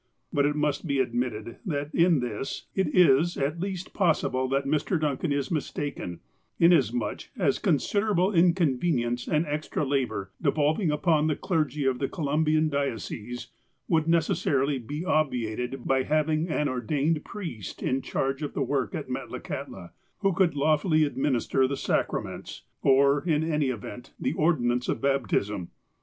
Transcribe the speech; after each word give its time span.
But 0.33 0.47
it 0.47 0.55
must 0.55 0.87
be 0.87 0.97
admitted 0.99 1.57
that 1.63 1.93
in 1.93 2.21
this 2.21 2.65
it 2.73 2.87
is 2.87 3.37
at 3.37 3.59
least 3.59 3.93
possi 3.93 4.31
ble 4.31 4.47
that 4.49 4.65
Mr. 4.65 4.99
Duncan 4.99 5.31
is 5.31 5.51
mistaken, 5.51 6.21
inasmuch 6.57 7.25
as 7.37 7.59
consider 7.59 8.09
able 8.09 8.33
inconvenience 8.33 9.27
and 9.27 9.45
extra 9.45 9.85
labour, 9.85 10.31
devolving 10.41 10.89
upon 10.89 11.27
the 11.27 11.35
clergy 11.35 11.85
of 11.85 11.99
the 11.99 12.09
Columbian 12.09 12.67
diocese, 12.67 13.49
would 13.87 14.07
necessarily 14.07 14.79
be 14.79 15.05
obviated 15.05 15.85
by 15.85 16.01
having 16.01 16.49
an 16.49 16.67
ordained 16.67 17.23
priest 17.23 17.83
in 17.83 18.01
charge 18.01 18.41
of 18.41 18.55
the 18.55 18.63
work 18.63 18.95
at 18.95 19.07
Metlakahtla, 19.07 19.91
who 20.21 20.33
could 20.33 20.55
lawfully 20.55 21.03
administer 21.03 21.67
the 21.67 21.77
sacraments, 21.77 22.63
or, 22.81 23.21
in 23.23 23.43
any 23.43 23.69
event, 23.69 24.15
the 24.19 24.33
ordinance 24.33 24.89
of 24.89 24.99
baptism. 24.99 25.69